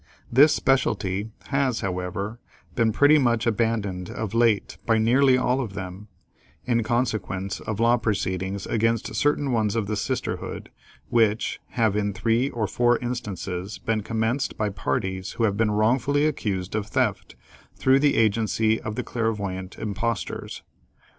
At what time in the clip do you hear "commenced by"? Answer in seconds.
14.01-14.69